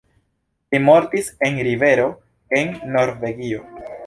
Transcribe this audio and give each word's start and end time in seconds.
Li 0.75 0.79
mortis 0.85 1.29
en 1.49 1.59
rivero 1.67 2.09
en 2.63 2.75
Norvegio. 2.97 3.63